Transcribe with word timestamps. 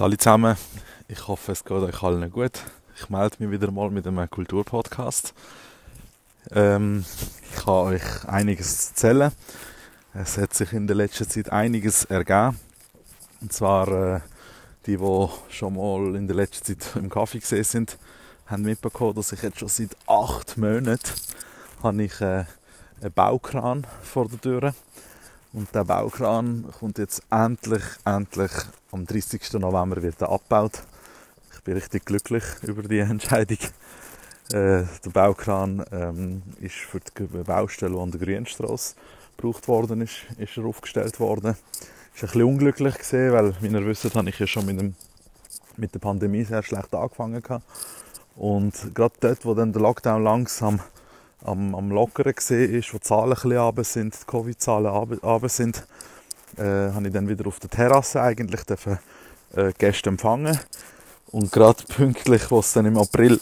Hallo 0.00 0.16
zusammen, 0.16 0.56
ich 1.06 1.28
hoffe 1.28 1.52
es 1.52 1.64
geht 1.64 1.76
euch 1.76 2.02
allen 2.02 2.28
gut. 2.28 2.64
Ich 2.96 3.08
melde 3.10 3.36
mich 3.38 3.52
wieder 3.52 3.70
mal 3.70 3.90
mit 3.90 4.04
einem 4.08 4.28
Kulturpodcast. 4.28 5.32
Ähm, 6.50 7.04
ich 7.48 7.64
kann 7.64 7.74
euch 7.74 8.24
einiges 8.26 8.88
erzählen. 8.88 9.30
Es 10.12 10.36
hat 10.36 10.52
sich 10.52 10.72
in 10.72 10.88
der 10.88 10.96
letzten 10.96 11.30
Zeit 11.30 11.52
einiges 11.52 12.06
ergeben. 12.06 12.58
Und 13.40 13.52
zwar 13.52 14.16
äh, 14.16 14.20
die, 14.86 14.96
die 14.96 15.28
schon 15.50 15.76
mal 15.76 16.16
in 16.16 16.26
der 16.26 16.34
letzten 16.34 16.80
Zeit 16.80 16.96
im 16.96 17.08
Kaffee 17.08 17.38
gesehen 17.38 17.62
sind, 17.62 17.96
haben 18.46 18.62
mitbekommen, 18.62 19.14
dass 19.14 19.30
ich 19.30 19.42
jetzt 19.42 19.60
schon 19.60 19.68
seit 19.68 19.96
acht 20.08 20.58
Monaten 20.58 20.98
habe 21.84 22.02
ich, 22.02 22.20
äh, 22.20 22.46
einen 23.00 23.12
Baukran 23.14 23.86
vor 24.02 24.26
der 24.26 24.40
Tür 24.40 24.74
und 25.54 25.72
der 25.72 25.84
Baukran 25.84 26.64
kommt 26.78 26.98
jetzt 26.98 27.22
endlich, 27.30 27.82
endlich 28.04 28.50
am 28.90 29.06
30. 29.06 29.52
November 29.54 30.02
wird 30.02 30.20
er 30.20 30.30
abgebaut. 30.30 30.82
Ich 31.54 31.60
bin 31.62 31.74
richtig 31.74 32.04
glücklich 32.04 32.42
über 32.62 32.82
die 32.82 32.98
Entscheidung. 32.98 33.58
Äh, 34.50 34.82
der 35.04 35.10
Baukran 35.12 35.84
ähm, 35.92 36.42
ist 36.60 36.74
für 36.74 37.00
die 37.00 37.24
Baustelle, 37.44 37.94
die 37.94 38.00
an 38.00 38.10
der 38.10 38.20
Grünstrasse 38.20 38.96
gebraucht 39.36 39.68
worden 39.68 40.00
ist, 40.00 40.26
ist 40.38 40.56
er 40.56 40.64
aufgestellt 40.64 41.20
worden. 41.20 41.56
Ist 42.14 42.22
ein 42.22 42.26
bisschen 42.26 42.42
unglücklich 42.42 42.98
gesehen, 42.98 43.32
weil, 43.32 43.54
wie 43.60 43.68
ihr 43.68 43.86
wisst, 43.86 44.12
habe 44.12 44.28
ich 44.28 44.38
ja 44.38 44.46
schon 44.46 44.66
mit, 44.66 44.80
dem, 44.80 44.94
mit 45.76 45.94
der 45.94 46.00
Pandemie 46.00 46.44
sehr 46.44 46.62
schlecht 46.64 46.92
angefangen 46.94 47.40
gehabt. 47.40 47.64
Und 48.36 48.92
gerade 48.94 49.14
dort, 49.20 49.44
wo 49.44 49.54
dann 49.54 49.72
der 49.72 49.82
Lockdown 49.82 50.22
langsam 50.22 50.80
am, 51.44 51.74
am 51.74 51.90
Lockeren 51.90 52.34
gesehen 52.34 52.74
ist, 52.74 52.92
wo 52.92 52.98
die 52.98 53.04
Zahlen 53.04 53.32
ein 53.32 53.74
bisschen 53.74 54.10
sind, 54.10 54.20
die 54.20 54.26
Covid-Zahlen 54.26 54.86
runter 54.86 55.48
sind, 55.48 55.86
äh, 56.56 56.62
habe 56.62 57.06
ich 57.06 57.12
dann 57.12 57.28
wieder 57.28 57.46
auf 57.46 57.60
der 57.60 57.70
Terrasse 57.70 58.20
eigentlich 58.20 58.62
dürfen, 58.64 58.98
äh, 59.54 59.72
Gäste 59.76 60.10
empfangen. 60.10 60.58
Und 61.30 61.52
gerade 61.52 61.82
pünktlich, 61.84 62.50
wo 62.50 62.60
es 62.60 62.72
dann 62.72 62.86
im 62.86 62.98
April 62.98 63.40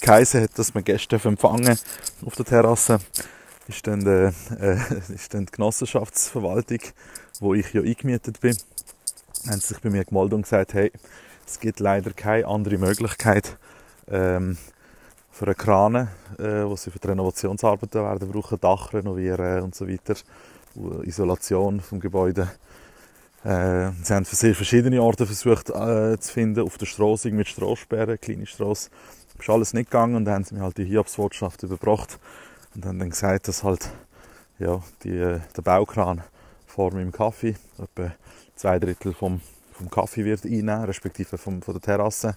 geheißen 0.00 0.42
hat, 0.42 0.58
dass 0.58 0.74
man 0.74 0.84
Gäste 0.84 1.20
empfangen 1.22 1.78
auf 2.24 2.34
der 2.36 2.44
Terrasse, 2.44 2.98
ist 3.68 3.86
dann, 3.86 4.06
äh, 4.06 4.32
äh, 4.60 4.78
ist 5.14 5.34
dann 5.34 5.46
die 5.46 5.52
Genossenschaftsverwaltung, 5.52 6.80
wo 7.40 7.54
ich 7.54 7.72
ja 7.72 7.82
eingemietet 7.82 8.40
bin, 8.40 8.56
haben 9.48 9.60
sich 9.60 9.78
bei 9.80 9.90
mir 9.90 10.04
gemeldet 10.04 10.34
und 10.34 10.42
gesagt, 10.42 10.74
hey, 10.74 10.92
es 11.46 11.58
gibt 11.58 11.80
leider 11.80 12.12
keine 12.12 12.46
andere 12.46 12.78
Möglichkeit, 12.78 13.56
ähm, 14.08 14.56
für 15.32 15.46
eine 15.46 15.54
Krane, 15.54 16.08
äh, 16.38 16.64
wo 16.64 16.76
sie 16.76 16.90
für 16.90 16.98
die 16.98 17.08
Renovationsarbeiten 17.08 18.02
werden 18.02 18.30
brauchen, 18.30 18.60
Dach 18.60 18.92
renovieren 18.92 19.62
und 19.62 19.74
so 19.74 19.88
weiter, 19.88 20.14
Isolation 21.02 21.80
vom 21.80 22.00
Gebäude. 22.00 22.50
Äh, 23.44 23.90
sie 24.02 24.14
haben 24.14 24.24
sehr 24.24 24.54
verschiedene 24.54 25.02
Orte 25.02 25.26
versucht 25.26 25.70
äh, 25.70 26.18
zu 26.20 26.32
finden, 26.32 26.60
auf 26.60 26.78
der 26.78 26.86
Straße 26.86 27.30
mit 27.30 27.48
Straßsperren, 27.48 28.20
kleine 28.20 28.46
Straße. 28.46 28.90
Ist 29.38 29.50
alles 29.50 29.72
nicht 29.72 29.90
gegangen 29.90 30.14
und 30.14 30.26
dann 30.26 30.34
haben 30.34 30.44
sie 30.44 30.54
mir 30.54 30.60
halt 30.60 30.78
die 30.78 30.84
Hiobsbotschaft 30.84 31.62
überbracht 31.64 32.20
und 32.76 32.86
haben 32.86 33.00
dann 33.00 33.10
gesagt, 33.10 33.48
dass 33.48 33.64
halt 33.64 33.90
ja, 34.58 34.80
die, 35.02 35.16
äh, 35.16 35.40
der 35.56 35.62
Baukran 35.62 36.22
vor 36.66 36.92
meinem 36.92 37.10
Kaffee, 37.10 37.56
etwa 37.78 38.12
zwei 38.54 38.78
Drittel 38.78 39.12
vom, 39.12 39.40
vom 39.72 39.90
Kaffee 39.90 40.24
wird 40.24 40.44
einnehmen, 40.44 40.84
respektive 40.84 41.36
vom, 41.38 41.62
von 41.62 41.74
der 41.74 41.82
Terrasse 41.82 42.36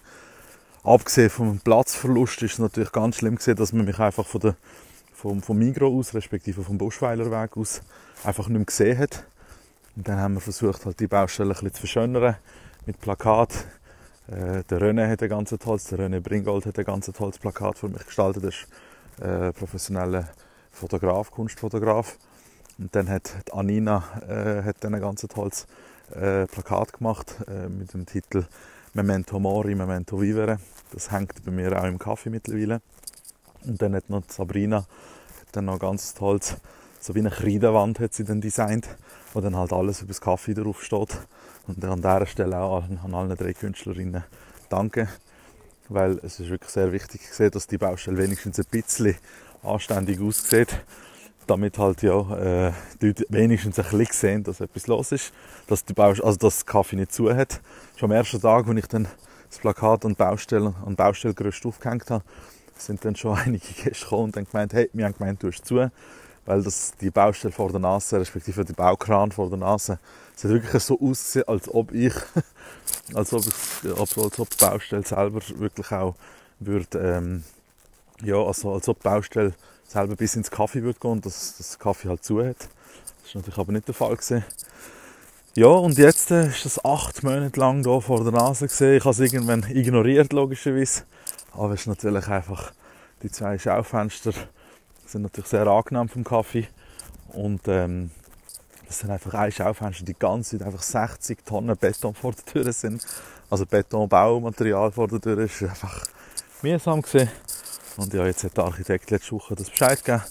abgesehen 0.86 1.30
vom 1.30 1.60
Platzverlust 1.60 2.42
ist 2.44 2.54
es 2.54 2.60
natürlich 2.60 2.92
ganz 2.92 3.18
schlimm 3.18 3.36
gesehen, 3.36 3.56
dass 3.56 3.74
man 3.74 3.86
mich 3.86 4.00
einfach 4.00 4.26
von 4.26 4.42
der, 4.42 4.56
vom, 5.14 5.42
vom 5.42 5.58
Migro 5.58 5.88
aus, 5.88 6.14
respektive 6.14 6.64
vom 6.64 6.78
Buschweilerweg 6.78 7.58
aus, 7.58 7.82
einfach 8.24 8.48
nicht 8.48 8.58
mehr 8.58 8.66
gesehen 8.66 8.98
hat. 8.98 9.26
Und 9.96 10.08
dann 10.08 10.20
haben 10.20 10.34
wir 10.36 10.42
versucht, 10.42 10.86
halt 10.86 11.00
die 11.00 11.08
Baustelle 11.08 11.50
ein 11.50 11.54
bisschen 11.54 11.74
zu 11.74 11.80
verschönern 11.82 12.36
mit 12.86 13.00
Plakat. 13.00 13.54
Äh, 14.28 14.64
der 14.70 14.82
René 14.82 15.10
hat 15.10 15.24
ein 15.24 15.30
ganz 15.30 15.50
tolles, 15.50 15.86
der 15.86 16.00
René 16.00 16.20
Bringold 16.20 16.66
hat 16.66 16.78
ein 16.78 16.86
ganz 16.86 17.08
tolles 17.08 17.40
Plakat 17.40 17.78
für 17.78 17.90
mich 17.90 18.06
gestaltet. 18.06 18.44
Er 18.44 18.50
ist 18.50 18.68
äh, 19.22 19.54
professioneller 19.54 20.30
Fotograf, 20.72 21.32
Kunstfotograf. 21.32 22.18
Und 22.78 22.94
dann 22.94 23.10
hat 23.10 23.32
Anina 23.54 24.04
äh, 24.28 24.64
hat 24.64 24.78
dann 24.82 24.94
ein 24.94 25.02
ganz 25.02 25.22
tolles 25.22 25.66
äh, 26.14 26.46
Plakat 26.46 26.94
gemacht 26.94 27.38
äh, 27.48 27.70
mit 27.70 27.94
dem 27.94 28.06
Titel 28.06 28.46
Memento 28.94 29.40
Mori, 29.40 29.76
Memento 29.76 30.22
Vivere. 30.22 30.60
Das 30.92 31.12
hängt 31.12 31.44
bei 31.44 31.52
mir 31.52 31.80
auch 31.80 31.86
im 31.86 32.00
Kaffee 32.00 32.30
mittlerweile. 32.30 32.82
Und 33.66 33.82
dann 33.82 33.96
hat 33.96 34.10
noch 34.10 34.24
Sabrina 34.28 34.86
dann 35.52 35.66
noch 35.66 35.80
ganz 35.80 36.14
toll, 36.14 36.40
so 37.00 37.16
wie 37.16 37.20
eine 37.20 37.30
Kreidewand 37.30 38.00
hat 38.00 38.14
sie 38.14 38.24
dann 38.24 38.42
designt, 38.42 38.88
wo 39.34 39.42
dann 39.42 39.56
halt 39.56 39.72
alles 39.72 40.02
über 40.02 40.10
das 40.10 40.22
Kaffee 40.22 40.54
drauf 40.54 40.84
steht. 40.84 41.18
Und 41.68 41.84
an 41.84 42.02
dieser 42.02 42.26
Stelle 42.26 42.60
auch 42.60 42.84
an 42.84 43.14
allen 43.14 43.36
drei 43.36 43.54
Künstlerinnen 43.54 44.24
danke, 44.70 45.08
weil 45.88 46.20
es 46.24 46.40
ist 46.40 46.50
wirklich 46.50 46.72
sehr 46.72 46.92
wichtig 46.92 47.28
gesehen, 47.28 47.52
dass 47.52 47.68
die 47.68 47.78
Baustelle 47.78 48.18
wenigstens 48.18 48.60
ein 48.60 48.66
bisschen 48.70 49.16
anständig 49.64 50.20
aussieht 50.20 50.76
damit 51.48 51.78
halt 51.78 52.02
ja 52.02 52.68
äh, 52.68 52.72
die 53.02 53.08
Leute 53.08 53.26
wenigstens 53.30 53.80
ein 53.80 53.86
bisschen 53.86 54.14
sehen, 54.14 54.44
dass 54.44 54.62
etwas 54.62 54.88
los 54.88 55.12
ist, 55.12 55.32
dass 55.68 55.86
die 55.86 55.94
Baustelle, 55.94 56.26
also 56.26 56.40
dass 56.40 56.56
das 56.56 56.66
Kaffee 56.66 56.96
nicht 56.96 57.14
zu 57.14 57.34
hat. 57.34 57.62
Schon 57.98 58.12
am 58.12 58.18
ersten 58.18 58.42
Tag, 58.42 58.68
als 58.68 58.78
ich 58.78 58.88
dann 58.88 59.08
das 59.56 59.62
Plakat 59.62 60.06
an 60.06 60.16
Baustelle, 60.16 60.74
an 60.86 60.96
Baustellgerüst 60.96 61.66
aufgehängt 61.66 62.10
habe, 62.10 62.24
sind 62.78 63.04
dann 63.06 63.16
schon 63.16 63.38
einige 63.46 63.74
Gäste 63.74 64.04
gekommen 64.04 64.26
und 64.26 64.36
dann 64.36 64.46
gemeint, 64.46 64.74
hey, 64.74 64.90
wir 64.94 65.06
haben 65.06 65.16
gemeint, 65.18 65.42
du 65.42 65.48
hast 65.48 65.66
zu, 65.66 65.90
weil 66.46 66.62
das 66.62 66.94
die 67.00 67.10
Baustelle 67.10 67.54
vor 67.54 67.72
der 67.72 67.80
Nase, 67.80 68.20
respektive 68.20 68.66
die 68.66 68.74
Baukran 68.74 69.32
vor 69.32 69.50
der 69.50 69.58
Nase, 69.58 69.94
hat 69.94 70.44
wirklich 70.44 70.84
so 70.84 71.00
ausgesehen, 71.00 71.48
als 71.48 71.74
ob 71.74 71.94
ich, 71.94 72.14
als 73.14 73.34
ob, 73.34 73.44
ich, 73.46 74.00
als 74.00 74.18
ob 74.18 74.50
die 74.50 74.66
Baustelle 74.66 75.04
selber 75.04 75.40
wirklich 75.56 75.92
auch 75.92 76.16
würde, 76.60 77.00
ähm, 77.00 77.44
ja, 78.22 78.36
also 78.36 78.74
als 78.74 78.90
ob 78.90 79.00
die 79.00 79.04
Baustelle 79.04 79.54
selber 79.88 80.16
bis 80.16 80.36
ins 80.36 80.52
Kaffee 80.52 80.84
würde 80.84 81.00
gehen 81.00 81.12
und 81.12 81.26
dass 81.26 81.58
das 81.58 81.80
Kaffee 81.80 82.10
halt 82.10 82.24
zu 82.24 82.44
hat. 82.44 82.58
Das 82.60 83.28
ist 83.28 83.36
natürlich 83.36 83.58
aber 83.58 83.72
nicht 83.72 83.88
der 83.88 83.96
Fall 83.96 84.16
gewesen. 84.16 84.44
Ja, 85.58 85.68
und 85.68 85.98
jetzt 85.98 86.32
äh, 86.32 86.50
ist 86.50 86.66
das 86.66 86.84
acht 86.84 87.24
Monate 87.24 87.58
lang 87.58 87.82
hier 87.82 88.02
vor 88.02 88.22
der 88.26 88.34
Nase 88.34 88.68
gesehen. 88.68 88.98
Ich 88.98 89.06
habe 89.06 89.12
es 89.12 89.20
irgendwann 89.22 89.64
ignoriert, 89.70 90.34
logischerweise. 90.34 91.04
Aber 91.54 91.72
es 91.72 91.82
ist 91.82 91.88
natürlich 91.88 92.28
einfach, 92.28 92.74
die 93.24 93.32
zwei 93.32 93.58
Schaufenster 93.58 94.34
sind 95.06 95.22
natürlich 95.22 95.50
sehr 95.50 95.66
angenehm 95.66 96.10
vom 96.10 96.26
Kaffee. 96.26 96.68
Und 97.30 97.62
ähm, 97.70 98.12
das 98.86 99.00
sind 99.00 99.12
einfach 99.12 99.34
ein 99.34 99.50
Schaufenster, 99.50 100.04
die 100.04 100.20
ganze 100.20 100.58
Zeit 100.58 100.68
einfach 100.68 100.84
60 100.84 101.46
Tonnen 101.46 101.78
Beton 101.78 102.14
vor 102.14 102.34
der 102.34 102.44
Tür 102.44 102.74
sind. 102.74 103.08
Also 103.50 103.66
Betonbaumaterial 103.66 104.92
vor 104.92 105.08
der 105.08 105.22
Tür 105.22 105.38
ist 105.38 105.64
einfach 105.64 106.04
mühsam 106.64 107.02
gesehen. 107.02 107.30
Und 107.96 108.14
ja, 108.14 108.26
jetzt 108.26 108.44
hat 108.44 108.58
der 108.58 108.66
Architekt 108.66 109.10
letzte 109.10 109.32
Woche 109.32 109.56
das 109.56 109.70
Bescheid 109.70 110.04
gegeben. 110.04 110.24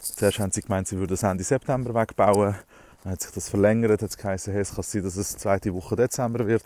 Zuerst 0.00 0.38
haben 0.38 0.52
sie 0.52 0.62
gemeint, 0.62 0.86
sie 0.86 0.96
würden 0.96 1.10
das 1.10 1.24
Ende 1.24 1.42
September 1.42 1.92
wegbauen. 1.92 2.54
Dann 3.02 3.12
hat 3.12 3.22
sich 3.22 3.30
das 3.32 3.48
verlängert, 3.48 4.02
hat 4.02 4.10
es 4.10 4.16
geheißen, 4.16 4.52
hey, 4.52 4.62
es 4.62 4.74
kann 4.74 4.84
sein, 4.84 5.02
dass 5.02 5.16
es 5.16 5.36
zweite 5.36 5.72
Woche 5.74 5.96
Dezember 5.96 6.46
wird. 6.46 6.64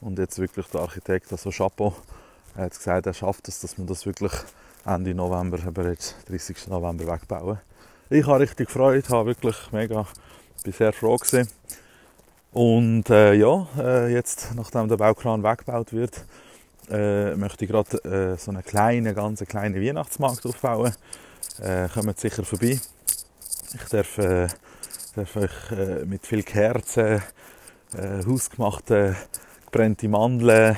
Und 0.00 0.18
jetzt 0.18 0.38
wirklich 0.38 0.66
der 0.66 0.80
Architekt, 0.82 1.30
also 1.32 1.50
Chapeau, 1.50 1.94
hat 2.56 2.76
gesagt, 2.76 3.06
er 3.06 3.14
schafft 3.14 3.48
es, 3.48 3.60
dass 3.60 3.78
man 3.78 3.86
das 3.86 4.06
wirklich 4.06 4.32
Ende 4.84 5.14
November, 5.14 5.58
aber 5.66 5.88
jetzt 5.90 6.16
30. 6.28 6.68
November 6.68 7.06
wegbauen. 7.06 7.58
Ich 8.10 8.26
habe 8.26 8.40
richtig 8.40 8.68
gefreut, 8.68 9.08
habe 9.10 9.26
wirklich 9.26 9.56
mega, 9.70 10.06
bin 10.64 10.72
sehr 10.72 10.92
froh 10.92 11.16
gewesen. 11.16 11.48
Und 12.52 13.10
äh, 13.10 13.34
ja, 13.34 13.66
äh, 13.78 14.12
jetzt, 14.12 14.54
nachdem 14.54 14.88
der 14.88 14.96
Baukran 14.96 15.42
weggebaut 15.42 15.92
wird, 15.92 16.24
äh, 16.90 17.34
möchte 17.36 17.64
ich 17.64 17.70
gerade 17.70 17.98
äh, 18.04 18.36
so 18.38 18.50
einen 18.50 18.64
kleinen, 18.64 19.14
ganz 19.14 19.40
kleinen 19.44 19.80
Weihnachtsmarkt 19.80 20.46
aufbauen. 20.46 20.94
Äh, 21.60 21.88
kommt 21.88 22.18
sicher 22.18 22.44
vorbei. 22.44 22.80
Ich 23.74 23.84
darf, 23.90 24.18
euch 25.18 25.72
äh, 25.72 26.04
mit 26.04 26.26
viel 26.26 26.42
Kerzen, 26.42 27.22
äh, 27.96 28.24
hausgemachte 28.26 29.16
gebrannte 29.64 30.08
Mandeln, 30.08 30.76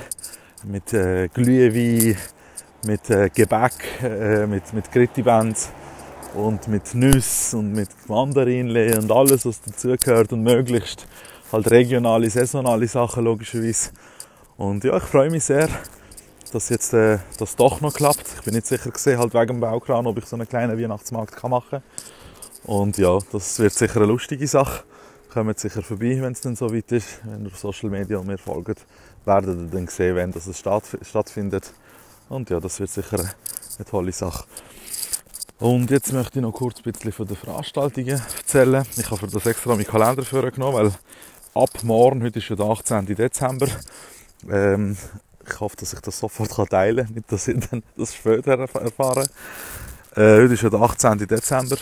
mit 0.65 0.93
äh, 0.93 1.29
Glühwein, 1.29 2.17
mit 2.87 3.11
äh, 3.11 3.29
Gebäck, 3.29 3.73
äh, 4.03 4.47
mit, 4.47 4.73
mit 4.73 4.91
Grittibens 4.91 5.71
und 6.35 6.69
mit 6.69 6.95
Nüsse 6.95 7.57
und 7.57 7.73
mit 7.73 7.91
Mandarinle 8.09 8.99
und 8.99 9.11
alles, 9.11 9.47
was 9.47 9.61
dazugehört 9.63 10.33
und 10.33 10.43
möglichst 10.43 11.07
halt 11.53 11.71
regionale, 11.71 12.31
saisonale 12.31 12.87
Sachen 12.89 13.25
logischerweise. 13.25 13.91
Und 14.57 14.85
ja, 14.85 14.97
ich 14.97 15.03
freue 15.05 15.31
mich 15.31 15.45
sehr 15.45 15.69
dass 16.53 16.69
jetzt 16.69 16.93
äh, 16.95 17.19
das 17.39 17.57
doch 17.57 17.81
noch 17.81 17.95
klappt. 17.95 18.27
Ich 18.37 18.43
bin 18.43 18.55
nicht 18.55 18.67
sicher 18.67 18.91
gesehen, 18.91 19.19
halt 19.19 19.35
wegen 19.35 19.47
dem 19.47 19.61
Baukran, 19.61 20.07
ob 20.07 20.19
ich 20.19 20.27
so 20.27 20.37
einen 20.37 20.49
kleinen 20.49 20.79
Weihnachtsmarkt 20.79 21.37
kann 21.37 21.51
machen 21.51 21.71
kann. 21.71 21.83
Und 22.71 22.99
ja, 22.99 23.19
das 23.33 23.59
wird 23.59 23.73
sicher 23.73 23.97
eine 23.97 24.07
lustige 24.07 24.47
Sache. 24.47 24.85
Kommt 25.35 25.59
sicher 25.59 25.83
vorbei, 25.83 26.19
wenn 26.23 26.31
es 26.31 26.41
dann 26.41 26.55
so 26.55 26.73
weit 26.73 26.93
ist. 26.93 27.19
Wenn 27.25 27.45
ihr 27.45 27.49
auf 27.49 27.59
Social 27.59 27.91
Media 27.91 28.23
mir 28.23 28.39
folgt, 28.39 28.87
werdet 29.25 29.59
ihr 29.59 29.67
dann 29.67 29.89
sehen, 29.89 30.15
wenn 30.15 30.31
das 30.31 30.49
stattfindet. 30.57 31.73
Und 32.29 32.49
ja, 32.49 32.61
das 32.61 32.79
wird 32.79 32.91
sicher 32.91 33.19
eine 33.19 33.85
tolle 33.85 34.13
Sache. 34.13 34.45
Und 35.59 35.91
jetzt 35.91 36.13
möchte 36.13 36.39
ich 36.39 36.45
noch 36.45 36.53
kurz 36.53 36.77
ein 36.79 36.93
bisschen 36.93 37.11
von 37.11 37.27
den 37.27 37.37
Veranstaltungen 37.37 38.23
erzählen. 38.39 38.85
Ich 38.97 39.11
habe 39.11 39.17
für 39.17 39.27
das 39.27 39.47
extra 39.47 39.75
meinen 39.75 39.85
Kalender 39.85 40.23
vorgenommen, 40.23 40.75
weil 40.75 40.93
ab 41.61 41.83
morgen, 41.83 42.23
heute 42.23 42.39
ist 42.39 42.51
ja 42.51 42.55
der 42.55 42.67
18. 42.67 43.05
Dezember, 43.05 43.67
Ähm, 44.49 44.97
ich 45.45 45.59
hoffe, 45.59 45.75
dass 45.75 45.93
ich 45.93 46.01
das 46.01 46.21
sofort 46.21 46.71
teilen 46.71 47.05
kann, 47.05 47.15
nicht 47.17 47.33
dass 47.33 47.49
ich 47.49 47.59
dann 47.69 47.83
das 47.97 48.15
später 48.15 48.53
erfahre. 48.53 49.27
Äh, 50.15 50.43
heute 50.43 50.55
ist 50.55 50.63
ja 50.63 50.71
der 50.71 50.81
18. 50.81 51.19
Dezember. 51.27 51.77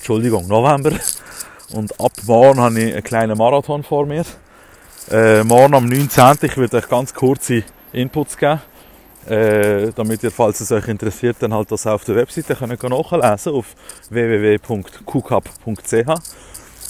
Entschuldigung, 0.00 0.48
November. 0.48 0.92
Und 1.74 2.00
ab 2.00 2.12
morgen 2.24 2.58
habe 2.58 2.80
ich 2.80 2.94
einen 2.94 3.04
kleinen 3.04 3.36
Marathon 3.36 3.82
vor 3.82 4.06
mir. 4.06 4.24
Äh, 5.10 5.44
morgen 5.44 5.74
am 5.74 5.84
19. 5.84 6.38
Ich 6.40 6.56
werde 6.56 6.78
euch 6.78 6.88
ganz 6.88 7.12
kurze 7.12 7.64
Inputs 7.92 8.38
geben. 8.38 8.62
Äh, 9.28 9.92
damit 9.94 10.22
ihr, 10.22 10.30
falls 10.30 10.62
es 10.62 10.72
euch 10.72 10.88
interessiert, 10.88 11.36
dann 11.40 11.52
halt 11.52 11.70
das 11.70 11.86
auf 11.86 12.04
der 12.04 12.16
Webseite 12.16 12.54
könnt 12.56 12.82
nachlesen 12.82 13.52
auf 13.52 13.66
www.kucap.ch. 14.08 14.94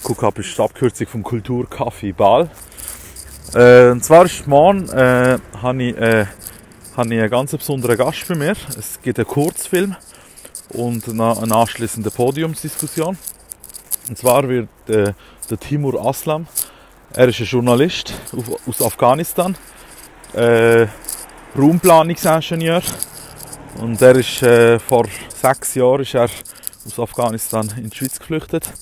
Kucap 0.04 0.38
ist 0.38 0.56
die 0.56 0.62
Abkürzung 0.62 1.08
vom 1.08 1.24
Kulturcafé 1.24 2.14
Ball. 2.14 2.48
Äh, 3.54 3.90
und 3.90 4.04
zwar 4.04 4.24
ist 4.26 4.46
morgen 4.46 4.88
äh, 4.88 5.36
habe 5.60 5.82
ich, 5.82 5.96
äh, 5.96 6.26
hab 6.96 7.06
ich 7.06 7.18
einen 7.18 7.28
ganz 7.28 7.50
besonderen 7.50 7.96
Gast 7.96 8.28
bei 8.28 8.36
mir. 8.36 8.54
Es 8.78 9.02
gibt 9.02 9.18
einen 9.18 9.26
Kurzfilm 9.26 9.96
und 10.70 11.08
eine, 11.08 11.54
anschließende 11.54 12.10
Podiumsdiskussion. 12.10 13.18
Und 14.08 14.18
zwar 14.18 14.48
wird 14.48 14.68
äh, 14.88 15.12
der 15.48 15.60
Timur 15.60 16.04
Aslam, 16.04 16.46
er 17.12 17.28
ist 17.28 17.40
ein 17.40 17.46
Journalist 17.46 18.14
aus 18.66 18.82
Afghanistan, 18.82 19.56
äh, 20.34 20.86
Raumplanungsingenieur 21.58 22.82
und 23.78 24.00
er 24.00 24.16
ist 24.16 24.42
äh, 24.42 24.78
vor 24.78 25.06
sechs 25.28 25.74
Jahren 25.74 26.02
ist 26.02 26.14
er 26.14 26.28
aus 26.86 26.98
Afghanistan 26.98 27.68
in 27.76 27.90
die 27.90 27.96
Schweiz 27.96 28.18
geflüchtet. 28.18 28.72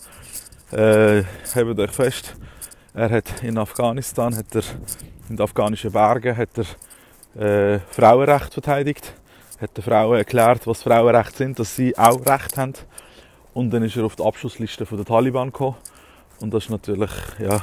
Äh, 0.73 1.23
hebt 1.55 1.79
euch 1.79 1.91
fest, 1.91 2.35
er 2.93 3.11
hat 3.11 3.43
in 3.43 3.57
Afghanistan, 3.57 4.37
hat 4.37 4.55
er, 4.55 4.63
in 5.29 5.37
den 5.37 5.41
afghanischen 5.41 5.93
Bergen, 5.93 6.37
hat 6.37 6.51
er 7.37 7.75
äh, 7.75 7.81
Frauenrecht 7.91 8.53
verteidigt, 8.53 9.15
hat 9.61 9.77
den 9.77 9.85
Frauen 9.85 10.17
erklärt, 10.17 10.67
was 10.67 10.83
Frauenrechte 10.83 11.39
sind, 11.39 11.59
dass 11.59 11.75
sie 11.75 11.97
auch 11.97 12.25
Recht 12.25 12.57
haben. 12.57 12.75
Und 13.55 13.71
dann 13.71 13.83
ist 13.83 13.97
er 13.97 14.05
auf 14.05 14.17
die 14.17 14.23
Abschlussliste 14.23 14.85
der 14.85 15.05
Taliban 15.05 15.49
gekommen. 15.49 15.77
Und 16.41 16.55
das 16.55 16.65
ist 16.65 16.71
natürlich, 16.71 17.11
ja, 17.41 17.63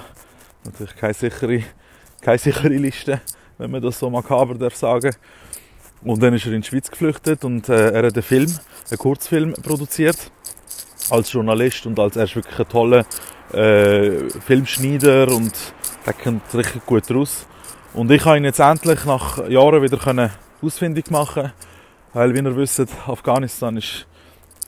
natürlich 0.65 0.95
keine 0.95 1.13
sichere, 1.13 1.63
keine 2.21 2.37
sichere 2.37 2.67
Liste, 2.69 3.21
wenn 3.57 3.71
man 3.71 3.81
das 3.81 3.99
so 3.99 4.09
makaber 4.09 4.55
darf 4.55 4.75
sagen. 4.75 5.15
Und 6.03 6.21
dann 6.21 6.33
ist 6.33 6.45
er 6.45 6.53
in 6.53 6.61
die 6.61 6.67
Schweiz 6.67 6.91
geflüchtet 6.91 7.45
und 7.45 7.69
äh, 7.69 7.91
er 7.91 8.07
hat 8.07 8.13
einen 8.13 8.23
Film, 8.23 8.53
einen 8.89 8.97
Kurzfilm 8.97 9.53
produziert 9.53 10.31
als 11.09 11.31
Journalist 11.31 11.85
und 11.85 11.97
als 11.99 12.15
er 12.15 12.25
ist 12.25 12.35
wirklich 12.35 12.59
ein 12.59 12.67
toller 12.67 13.05
äh, 13.53 14.29
Filmschneider 14.45 15.29
und 15.29 15.53
der 16.05 16.13
kommt 16.13 16.53
richtig 16.53 16.85
gut 16.85 17.09
raus. 17.09 17.47
Und 17.93 18.11
ich 18.11 18.25
habe 18.25 18.37
ihn 18.37 18.43
jetzt 18.43 18.59
endlich 18.59 19.05
nach 19.05 19.47
Jahren 19.47 19.81
wieder 19.81 20.29
ausfindig 20.61 21.09
machen, 21.09 21.53
weil 22.15 22.33
wie 22.33 22.39
ihr 22.39 22.55
wisst, 22.55 22.81
Afghanistan 23.07 23.75
ist 23.75 24.07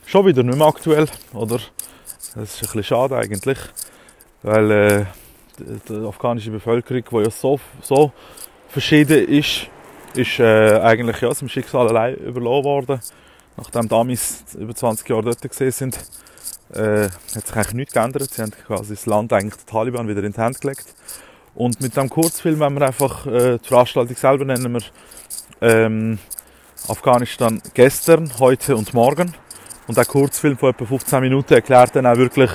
schon 0.06 0.26
wieder 0.26 0.44
nicht 0.44 0.58
mehr 0.58 0.68
aktuell, 0.68 1.08
oder? 1.34 1.60
Das 2.36 2.36
ist 2.36 2.58
ein 2.58 2.60
bisschen 2.60 2.84
schade 2.84 3.16
eigentlich, 3.16 3.58
weil 4.44 4.72
äh, 4.72 5.06
die, 5.58 6.06
afghanische 6.06 6.52
Bevölkerung, 6.52 7.04
die 7.10 7.16
ja 7.16 7.32
so, 7.32 7.58
so 7.82 8.12
verschieden 8.68 9.30
ist, 9.30 9.68
ist 10.14 10.40
äh, 10.40 10.82
eigentlich 10.82 11.22
ja, 11.22 11.34
zum 11.34 11.48
Schicksal 11.48 11.88
allein 11.88 12.16
überlassen 12.16 12.66
worden. 12.66 13.00
Nachdem 13.56 13.90
Amis 13.94 14.44
über 14.60 14.76
20 14.76 15.08
Jahre 15.08 15.24
dort 15.24 15.42
gesehen 15.42 15.72
sind, 15.72 15.98
äh, 16.74 17.08
hat 17.34 17.48
sich 17.48 17.56
eigentlich 17.56 17.74
nichts 17.74 17.94
geändert. 17.94 18.30
Sie 18.30 18.42
haben 18.42 18.52
quasi 18.52 18.94
das 18.94 19.06
Land 19.06 19.32
eigentlich 19.32 19.56
den 19.56 19.68
Taliban 19.68 20.10
wieder 20.10 20.22
in 20.22 20.34
die 20.34 20.42
Hand 20.42 20.60
gelegt. 20.60 20.94
Und 21.56 21.80
mit 21.80 21.96
dem 21.96 22.10
Kurzfilm, 22.10 22.60
wenn 22.60 22.74
wir 22.74 22.88
einfach 22.88 23.26
äh, 23.26 23.58
die 23.58 23.68
Veranstaltung 23.68 24.18
selber 24.18 24.44
nennen, 24.44 24.74
wir 24.74 24.82
ähm, 25.62 26.20
Afghanistan 26.90 27.62
gestern, 27.74 28.32
heute 28.40 28.78
und 28.78 28.94
morgen. 28.94 29.34
Und 29.88 29.98
der 29.98 30.06
Kurzfilm 30.06 30.58
von 30.58 30.70
etwa 30.70 30.86
15 30.86 31.22
Minuten 31.22 31.54
erklärt 31.54 31.96
dann 31.96 32.06
auch 32.06 32.16
wirklich 32.16 32.50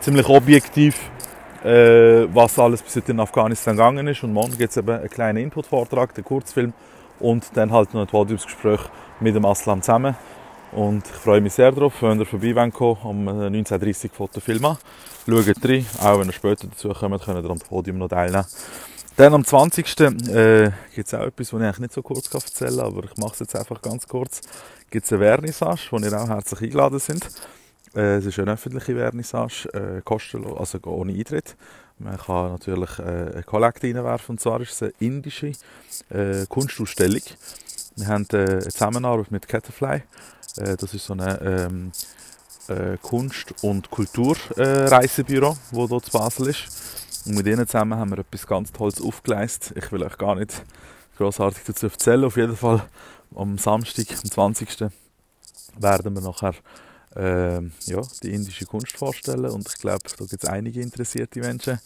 ziemlich 0.00 0.28
objektiv, 0.28 0.98
äh, 1.62 2.26
was 2.34 2.58
alles 2.58 2.82
bis 2.82 2.94
jetzt 2.94 3.08
in 3.08 3.20
Afghanistan 3.20 3.76
gegangen 3.76 4.06
ist. 4.06 4.22
Und 4.22 4.32
morgen 4.32 4.56
gibt 4.56 4.70
es 4.70 4.76
eben 4.78 4.90
einen 4.90 5.10
kleinen 5.10 5.38
Input-Vortrag, 5.38 6.14
den 6.14 6.24
Kurzfilm 6.24 6.72
und 7.18 7.54
dann 7.54 7.70
halt 7.70 7.92
noch 7.92 8.00
ein 8.00 8.06
Podiumsgespräch 8.06 8.80
mit 9.20 9.34
dem 9.34 9.44
Aslam 9.44 9.82
zusammen. 9.82 10.16
Und 10.72 11.06
ich 11.06 11.16
freue 11.16 11.40
mich 11.40 11.52
sehr 11.52 11.72
darauf, 11.72 12.00
wenn 12.02 12.18
ihr 12.18 12.26
vorbei 12.26 12.54
wollt, 12.54 12.80
um 13.04 13.28
19.30 13.28 14.04
Uhr 14.04 14.10
Fotofilm 14.14 14.64
an. 14.64 14.78
Schaut 15.26 15.68
rein, 15.68 15.86
auch 16.02 16.18
wenn 16.18 16.28
ihr 16.28 16.32
später 16.32 16.66
dazu 16.66 16.88
kommt, 16.90 17.22
könnt 17.24 17.44
ihr 17.44 17.50
am 17.50 17.58
Podium 17.58 17.98
noch 17.98 18.08
teilnehmen. 18.08 18.46
Dann 19.20 19.34
am 19.34 19.44
20. 19.44 20.00
Äh, 20.00 20.70
gibt 20.94 21.08
es 21.08 21.12
auch 21.12 21.26
etwas, 21.26 21.52
was 21.52 21.60
ich 21.60 21.66
eigentlich 21.66 21.78
nicht 21.78 21.92
so 21.92 22.00
kurz 22.00 22.32
erzählen 22.32 22.78
kann, 22.78 22.86
aber 22.86 23.04
ich 23.04 23.18
mache 23.18 23.34
es 23.34 23.40
jetzt 23.40 23.54
einfach 23.54 23.82
ganz 23.82 24.08
kurz. 24.08 24.40
Gibt 24.88 25.04
es 25.04 25.12
eine 25.12 25.20
Vernissage, 25.20 25.88
wo 25.90 25.98
ihr 25.98 26.18
auch 26.18 26.26
herzlich 26.26 26.62
eingeladen 26.62 26.98
sind. 27.00 27.28
Äh, 27.94 28.14
es 28.16 28.24
ist 28.24 28.38
eine 28.38 28.52
öffentliche 28.52 28.94
Vernissage, 28.94 29.68
äh, 29.74 30.00
kostenlos, 30.00 30.58
also 30.58 30.78
ohne 30.84 31.12
Eintritt. 31.12 31.54
Man 31.98 32.16
kann 32.16 32.52
natürlich 32.52 32.98
äh, 32.98 33.02
eine 33.02 33.42
Kollekte 33.42 33.88
reinwerfen, 33.88 34.36
und 34.36 34.40
zwar 34.40 34.58
ist 34.62 34.72
es 34.72 34.82
eine 34.84 34.92
indische 35.00 35.52
äh, 36.08 36.46
Kunstausstellung. 36.48 37.20
Wir 37.96 38.06
haben 38.06 38.26
äh, 38.32 38.36
eine 38.38 38.68
Zusammenarbeit 38.68 39.30
mit 39.30 39.46
Catterfly. 39.46 40.02
Äh, 40.56 40.76
das 40.78 40.94
ist 40.94 41.04
so 41.04 41.12
eine 41.12 41.38
ähm, 41.42 41.92
äh, 42.68 42.96
Kunst- 43.02 43.52
und 43.60 43.90
Kulturreisebüro, 43.90 45.50
äh, 45.50 45.56
wo 45.72 45.86
dort 45.86 46.06
zu 46.06 46.12
Basel 46.12 46.48
ist. 46.48 46.99
Und 47.26 47.34
mit 47.34 47.46
ihnen 47.46 47.66
zusammen 47.66 47.98
haben 47.98 48.10
wir 48.10 48.18
etwas 48.18 48.46
ganz 48.46 48.72
Tolles 48.72 49.00
aufgeleistet. 49.00 49.76
Ich 49.76 49.92
will 49.92 50.02
euch 50.02 50.16
gar 50.16 50.36
nicht 50.36 50.62
großartig 51.18 51.62
dazu 51.66 51.86
erzählen. 51.86 52.24
Auf 52.24 52.36
jeden 52.36 52.56
Fall 52.56 52.82
am 53.34 53.58
Samstag, 53.58 54.06
am 54.10 54.30
20. 54.30 54.90
werden 55.78 56.14
wir 56.14 56.22
nachher 56.22 56.54
äh, 57.16 57.60
ja, 57.84 58.00
die 58.22 58.32
indische 58.32 58.64
Kunst 58.64 58.96
vorstellen. 58.96 59.50
Und 59.50 59.68
ich 59.68 59.78
glaube, 59.78 60.04
da 60.18 60.24
gibt 60.24 60.44
es 60.44 60.48
einige 60.48 60.80
interessierte 60.80 61.40
Menschen. 61.40 61.78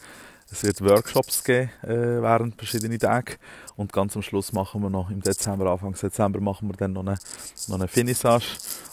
Es 0.55 0.63
wird 0.63 0.81
Workshops 0.83 1.43
geben 1.43 1.69
äh, 1.83 2.23
während 2.23 2.55
verschiedenen 2.55 2.97
Tagen. 2.97 3.35
Und 3.75 3.93
ganz 3.93 4.15
am 4.15 4.23
Schluss 4.23 4.53
machen 4.53 4.83
wir 4.83 4.89
noch, 4.89 5.11
im 5.11 5.21
Dezember, 5.21 5.69
Anfang 5.69 5.95
Dezember, 5.95 6.41
machen 6.41 6.69
wir 6.69 6.77
dann 6.77 6.93
noch 6.93 7.01
eine, 7.01 7.19
noch 7.67 7.75
eine 7.75 7.89
Finissage. 7.89 8.47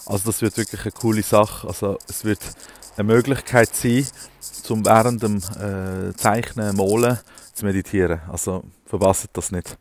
Also 0.08 0.26
das 0.26 0.42
wird 0.42 0.58
wirklich 0.58 0.82
eine 0.82 0.92
coole 0.92 1.22
Sache. 1.22 1.68
Also 1.68 2.00
es 2.10 2.26
wird 2.26 2.40
eine 2.98 3.04
Möglichkeit 3.04 3.76
sein, 3.76 4.08
zum 4.40 4.84
während 4.84 5.22
dem 5.22 5.38
äh, 5.38 6.16
Zeichnen, 6.16 6.76
Malen 6.76 7.20
zu 7.54 7.66
meditieren. 7.66 8.22
Also 8.32 8.64
verbasst 8.88 9.30
das 9.34 9.52
nicht. 9.52 9.78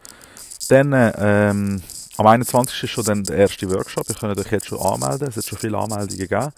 Dann 0.68 0.92
ähm, 0.92 1.82
am 2.18 2.26
21. 2.26 2.84
ist 2.84 2.90
schon 2.90 3.04
dann 3.04 3.24
der 3.24 3.38
erste 3.38 3.70
Workshop. 3.70 4.06
Ihr 4.06 4.16
könnt 4.16 4.38
euch 4.38 4.52
jetzt 4.52 4.66
schon 4.66 4.80
anmelden. 4.80 5.28
Es 5.28 5.38
hat 5.38 5.46
schon 5.46 5.56
viele 5.56 5.78
Anmeldungen 5.78 6.18
gegeben. 6.18 6.52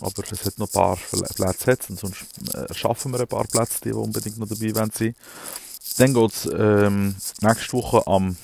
Aber 0.00 0.22
es 0.30 0.44
hat 0.44 0.58
noch 0.58 0.68
ein 0.68 0.72
paar 0.72 0.96
Plätze 0.96 1.70
jetzt, 1.70 1.90
und 1.90 1.98
sonst 1.98 2.24
äh, 2.52 2.72
schaffen 2.74 3.12
wir 3.12 3.20
ein 3.20 3.26
paar 3.26 3.46
Plätze, 3.46 3.80
die, 3.84 3.92
unbedingt 3.92 4.38
noch 4.38 4.48
dabei 4.48 4.72
sein 4.72 4.90
wollen. 4.98 5.14
Dann 5.98 6.14
geht 6.14 6.32
es 6.32 6.48
ähm, 6.52 7.16
nächste 7.40 7.72
Woche 7.72 8.06
am, 8.06 8.36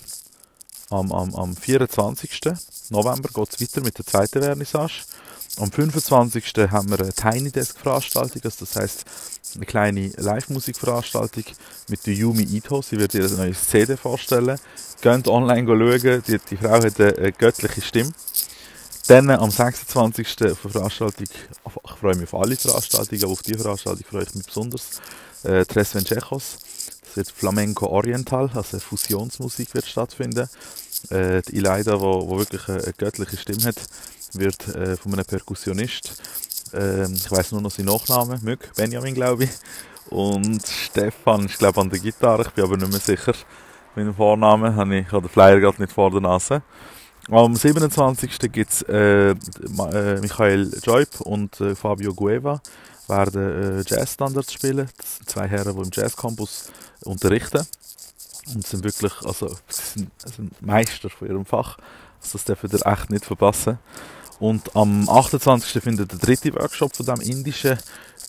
am, 0.89 1.13
am, 1.13 1.35
am 1.35 1.57
24. 1.57 2.41
November 2.91 3.29
geht's 3.35 3.61
weiter 3.61 3.83
mit 3.83 3.99
der 3.99 4.07
zweiten 4.07 4.43
Vernissage. 4.43 5.05
Am 5.59 5.71
25. 5.71 6.45
haben 6.71 6.89
wir 6.89 6.99
eine 6.99 7.13
Tiny 7.13 7.51
Desk 7.51 7.79
Veranstaltung, 7.79 8.41
also 8.43 8.65
das 8.65 8.75
heißt 8.75 9.05
eine 9.55 9.67
kleine 9.67 10.09
Live-Musik-Veranstaltung 10.17 11.45
mit 11.89 12.07
der 12.07 12.15
Yumi 12.15 12.45
Ito. 12.45 12.81
Sie 12.81 12.99
wird 12.99 13.13
ihr 13.13 13.25
ein 13.25 13.37
neues 13.37 13.69
CD 13.69 13.99
vorstellen. 13.99 14.59
Geht 15.03 15.29
online 15.29 15.67
schauen, 15.67 16.23
die, 16.27 16.39
die 16.39 16.57
Frau 16.57 16.71
hat 16.71 16.99
eine, 16.99 17.19
eine 17.19 17.33
göttliche 17.33 17.83
Stimme. 17.83 18.13
Dann 19.09 19.31
am 19.31 19.51
26. 19.51 20.53
auf 20.53 20.59
Veranstaltung, 20.59 21.27
ich 21.27 21.99
freue 21.99 22.15
mich 22.15 22.33
auf 22.33 22.41
alle 22.41 22.57
Veranstaltungen, 22.57 23.25
aber 23.25 23.33
auf 23.33 23.43
die 23.43 23.55
Veranstaltung 23.55 24.05
freue 24.09 24.23
ich 24.23 24.35
mich 24.35 24.47
besonders. 24.47 25.01
Äh, 25.43 25.65
Tres 25.65 25.95
Venchejos, 25.95 26.59
das 27.05 27.17
wird 27.17 27.31
Flamenco 27.31 27.87
Oriental, 27.87 28.49
also 28.55 28.79
Fusionsmusik 28.79 29.75
wird 29.75 29.87
stattfinden. 29.87 30.49
Äh, 31.11 31.43
die 31.43 31.57
Ileida, 31.57 32.01
wo, 32.01 32.29
wo 32.29 32.39
wirklich 32.39 32.69
eine, 32.69 32.81
eine, 32.81 32.93
göttliche 32.93 33.37
Stimme 33.37 33.65
hat, 33.65 33.83
wird 34.35 34.69
äh, 34.69 34.97
von 34.97 35.13
einem 35.15 35.25
Perkussionist, 35.25 36.23
äh, 36.73 37.11
ich 37.11 37.31
weiß 37.31 37.53
nur 37.53 37.61
noch 37.61 37.73
seinen 37.73 37.87
Nachnamen, 37.87 38.39
Mück, 38.45 38.71
Benjamin 38.77 39.15
glaube 39.15 39.45
ich, 39.45 39.51
und 40.11 40.65
Stefan, 40.65 41.47
ich 41.47 41.59
glaube 41.59 41.81
an 41.81 41.91
der 41.91 41.99
Gitarre, 41.99 42.43
ich 42.43 42.51
bin 42.51 42.65
aber 42.65 42.77
nicht 42.77 42.93
mehr 42.93 43.01
sicher 43.01 43.35
mit 43.97 44.07
dem 44.07 44.15
Vornamen, 44.15 44.93
ich, 44.93 45.07
ich 45.07 45.13
habe 45.13 45.27
den 45.27 45.33
Flyer 45.33 45.59
gerade 45.59 45.83
nicht 45.83 45.93
vor 45.93 46.13
der 46.13 46.21
Nase. 46.21 46.63
Am 47.31 47.55
27. 47.55 48.53
gibt 48.53 48.73
es 48.73 48.83
äh, 48.83 49.35
Michael 50.21 50.73
Joib 50.83 51.21
und 51.21 51.61
äh, 51.61 51.77
Fabio 51.77 52.13
Gueva 52.15 52.61
werden 53.07 53.79
äh, 53.79 53.85
Jazzstandards 53.87 54.53
spielen. 54.53 54.89
Das 54.97 55.17
sind 55.17 55.31
zwei 55.31 55.47
Herren, 55.47 55.77
die 55.77 55.83
im 55.83 55.91
Jazz 55.93 56.17
Campus 56.17 56.71
unterrichten. 57.05 57.65
Und 58.53 58.67
sind 58.67 58.83
wirklich, 58.83 59.13
also, 59.25 59.57
sind, 59.69 60.11
sind 60.25 60.61
Meister 60.61 61.11
von 61.11 61.29
ihrem 61.29 61.47
Fach. 61.47 61.79
Also 62.21 62.39
das 62.39 62.45
dürfen 62.45 62.71
ihr 62.73 62.87
echt 62.87 63.11
nicht 63.11 63.25
verpassen. 63.25 63.79
Und 64.41 64.75
am 64.75 65.09
28. 65.09 65.81
findet 65.81 66.11
der 66.11 66.19
dritte 66.19 66.53
Workshop 66.55 66.97
von 66.97 67.07
diesem 67.07 67.21
indischen 67.21 67.79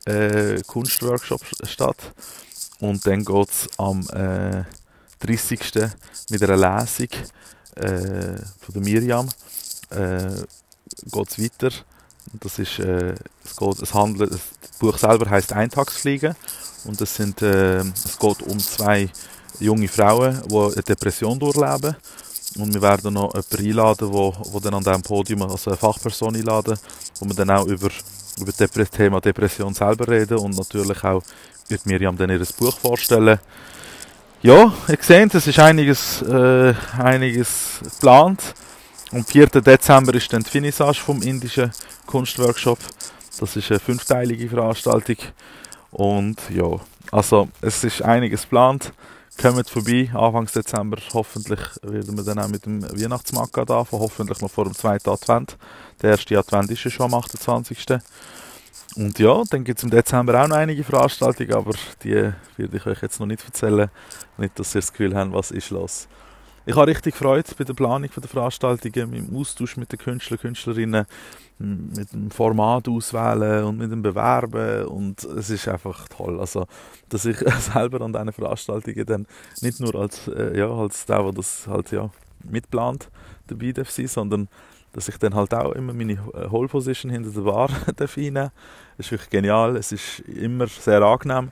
äh, 0.06 0.62
Kunstworkshop 0.68 1.42
statt. 1.64 2.14
Und 2.80 3.08
dann 3.08 3.26
geht 3.26 3.50
es 3.50 3.68
am 3.78 4.08
äh, 4.10 4.64
30. 5.20 5.90
mit 6.30 6.44
einer 6.44 6.58
Lesung 6.58 7.10
äh, 7.76 8.38
von 8.60 8.74
der 8.74 8.82
Miriam 8.82 9.30
äh, 9.90 10.30
geht 11.12 11.30
es 11.30 11.40
weiter. 11.40 11.76
Das 12.40 12.60
ist, 12.60 12.80
äh, 12.80 13.16
es, 13.44 13.56
geht, 13.56 13.82
es 13.82 13.94
handelt, 13.94 14.32
das 14.32 14.42
Buch 14.80 14.98
selber 14.98 15.30
heißt 15.30 15.54
Eintagsfliegen 15.54 16.36
und 16.86 17.00
es, 17.02 17.16
sind, 17.16 17.42
äh, 17.42 17.80
es 17.80 18.18
geht 18.20 18.42
um 18.44 18.60
zwei 18.60 19.10
junge 19.60 19.88
Frauen, 19.88 20.42
die 20.50 20.56
eine 20.56 20.84
Depression 20.84 21.40
durchleben. 21.40 21.96
Und 22.58 22.74
wir 22.74 22.82
werden 22.82 23.14
noch 23.14 23.34
jemanden 23.34 23.66
einladen, 23.66 24.14
wo, 24.14 24.34
wo 24.52 24.60
dann 24.60 24.76
an 24.76 24.84
diesem 24.84 25.02
Podium, 25.02 25.42
also 25.42 25.72
eine 25.72 25.78
Fachperson 25.78 26.36
einladen, 26.36 26.78
wo 27.20 27.26
wir 27.26 27.34
dann 27.34 27.50
auch 27.50 27.66
über, 27.66 27.90
über 28.40 28.52
das 28.52 28.90
Thema 28.92 29.20
Depression 29.20 29.74
selber 29.74 30.08
reden 30.08 30.38
und 30.38 30.56
natürlich 30.56 31.04
auch 31.04 31.24
wird 31.70 31.86
Miriam 31.86 32.16
dann 32.16 32.30
ihr 32.30 32.46
Buch 32.58 32.78
vorstellen. 32.78 33.40
Ja, 34.44 34.74
ihr 34.90 34.98
seht, 35.00 35.34
es 35.36 35.48
ist 35.48 35.58
einiges, 35.58 36.22
äh, 36.22 36.74
einiges 36.98 37.80
geplant. 37.82 38.54
Am 39.14 39.24
4. 39.24 39.48
Dezember 39.48 40.14
ist 40.16 40.34
dann 40.34 40.44
die 40.44 40.50
Finissage 40.50 41.00
vom 41.00 41.22
indischen 41.22 41.72
Kunstworkshop. 42.08 42.78
Das 43.40 43.56
ist 43.56 43.72
eine 43.72 43.80
fünfteilige 43.80 44.50
Veranstaltung. 44.50 45.16
Und 45.92 46.42
ja, 46.50 46.66
also 47.10 47.48
es 47.62 47.86
ist 47.86 48.02
einiges 48.02 48.42
geplant. 48.42 48.92
Kommt 49.42 49.70
vorbei, 49.70 50.12
Anfang 50.14 50.48
Dezember. 50.54 50.98
Hoffentlich 51.14 51.62
werden 51.82 52.18
wir 52.18 52.26
dann 52.26 52.40
auch 52.40 52.50
mit 52.50 52.66
dem 52.66 52.84
Weihnachtsmarkt 52.84 53.70
da, 53.70 53.88
hoffentlich 53.92 54.42
noch 54.42 54.52
vor 54.52 54.66
dem 54.66 54.76
zweiten 54.76 55.10
Advent. 55.10 55.56
Der 56.02 56.10
erste 56.10 56.38
Advent 56.38 56.70
ist 56.70 56.84
ja 56.84 56.92
schon 56.92 57.06
am 57.06 57.14
28. 57.14 57.86
Und 58.96 59.18
ja, 59.18 59.42
dann 59.50 59.64
gibt 59.64 59.80
es 59.80 59.84
im 59.84 59.90
Dezember 59.90 60.44
auch 60.44 60.48
noch 60.48 60.56
einige 60.56 60.84
Veranstaltungen, 60.84 61.54
aber 61.54 61.74
die 62.04 62.32
werde 62.58 62.78
ich 62.78 62.86
euch 62.86 63.02
jetzt 63.02 63.20
noch 63.20 63.26
nicht 63.26 63.44
erzählen. 63.44 63.90
Nicht, 64.38 64.60
dass 64.60 64.76
ihr 64.76 64.82
das 64.82 64.92
Gefühl 64.92 65.16
habt, 65.16 65.34
was 65.34 65.52
ist 65.52 65.72
los. 65.72 66.08
Ich 66.66 66.76
habe 66.76 66.88
richtig 66.88 67.16
Freude 67.16 67.50
bei 67.58 67.66
der 67.66 67.74
Planung 67.74 68.10
der 68.16 68.30
Veranstaltungen, 68.30 69.12
dem 69.12 69.36
Austausch 69.36 69.76
mit 69.76 69.92
den 69.92 70.00
Künstlern, 70.00 70.40
Künstlerinnen, 70.40 71.06
mit 71.60 72.14
dem 72.14 72.32
Format 72.32 72.88
auswählen 72.88 73.66
und 73.66 73.78
mit 73.80 73.92
dem 73.92 74.02
Bewerben 74.02 74.86
und 74.86 75.24
es 75.24 75.50
ist 75.50 75.68
einfach 75.68 76.08
toll. 76.08 76.40
Also, 76.40 76.68
dass 77.10 77.26
ich 77.26 77.38
selber 77.60 78.00
an 78.02 78.14
diesen 78.14 78.32
Veranstaltungen 78.32 79.06
dann 79.06 79.28
nicht 79.62 79.82
nur 79.82 79.94
als, 79.96 80.28
äh, 80.30 80.58
ja, 80.58 80.70
als 80.70 81.06
der, 81.06 81.24
der 81.24 81.34
das 81.34 81.68
halt 81.68 81.92
ja 81.92 82.10
mitplant, 82.44 83.10
dabei 83.48 83.74
darf 83.74 83.90
sein, 83.90 84.08
sondern 84.08 84.48
dass 84.94 85.10
ich 85.10 85.18
dann 85.18 85.36
halt 85.36 85.54
auch 85.54 85.74
immer 85.74 85.94
meine 85.94 86.18
Hole 86.50 86.68
Position 86.68 87.12
hinter 87.12 87.32
der 87.32 87.42
Bar 87.42 87.68
darf. 87.96 88.16
Das 88.16 88.52
ist 88.98 89.12
wirklich 89.12 89.30
genial, 89.30 89.76
es 89.76 89.92
ist 89.92 90.20
immer 90.22 90.68
sehr 90.68 91.02
angenehm. 91.02 91.52